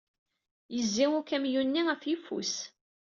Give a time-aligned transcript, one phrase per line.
[0.75, 2.55] Yezzi ukamyun-nni ɣef uyeffus.